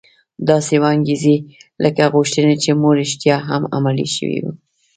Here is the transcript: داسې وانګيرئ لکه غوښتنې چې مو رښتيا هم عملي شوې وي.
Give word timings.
داسې 0.49 0.75
وانګيرئ 0.83 1.37
لکه 1.83 2.03
غوښتنې 2.13 2.55
چې 2.63 2.71
مو 2.79 2.89
رښتيا 2.99 3.35
هم 3.49 3.63
عملي 3.75 4.07
شوې 4.15 4.39
وي. 4.43 4.53